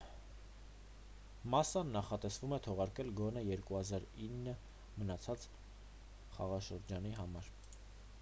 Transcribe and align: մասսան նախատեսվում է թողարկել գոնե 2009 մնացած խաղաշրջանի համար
մասսան 1.55 1.91
նախատեսվում 1.95 2.55
է 2.57 2.59
թողարկել 2.67 3.11
գոնե 3.19 3.43
2009 3.51 4.55
մնացած 5.03 5.45
խաղաշրջանի 6.39 7.13
համար 7.21 7.53